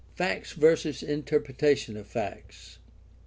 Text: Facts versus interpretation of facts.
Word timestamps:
Facts 0.15 0.53
versus 0.53 1.03
interpretation 1.03 1.95
of 1.95 2.07
facts. 2.07 2.79